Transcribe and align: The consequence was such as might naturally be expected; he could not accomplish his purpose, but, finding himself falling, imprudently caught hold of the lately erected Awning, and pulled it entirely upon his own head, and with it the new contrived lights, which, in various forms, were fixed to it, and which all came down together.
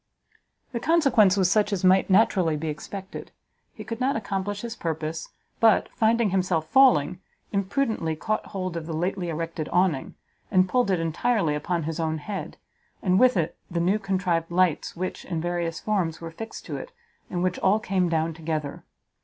The 0.71 0.79
consequence 0.79 1.37
was 1.37 1.51
such 1.51 1.71
as 1.71 1.83
might 1.83 2.09
naturally 2.09 2.57
be 2.57 2.69
expected; 2.69 3.29
he 3.71 3.83
could 3.83 3.99
not 3.99 4.15
accomplish 4.15 4.61
his 4.61 4.75
purpose, 4.75 5.29
but, 5.59 5.89
finding 5.93 6.31
himself 6.31 6.67
falling, 6.67 7.19
imprudently 7.51 8.15
caught 8.15 8.47
hold 8.47 8.75
of 8.75 8.87
the 8.87 8.95
lately 8.95 9.29
erected 9.29 9.69
Awning, 9.69 10.15
and 10.49 10.67
pulled 10.67 10.89
it 10.89 10.99
entirely 10.99 11.53
upon 11.53 11.83
his 11.83 11.99
own 11.99 12.17
head, 12.17 12.57
and 13.03 13.19
with 13.19 13.37
it 13.37 13.55
the 13.69 13.79
new 13.79 13.99
contrived 13.99 14.49
lights, 14.49 14.95
which, 14.95 15.23
in 15.23 15.39
various 15.39 15.79
forms, 15.79 16.19
were 16.19 16.31
fixed 16.31 16.65
to 16.65 16.77
it, 16.77 16.91
and 17.29 17.43
which 17.43 17.59
all 17.59 17.79
came 17.79 18.09
down 18.09 18.33
together. 18.33 18.83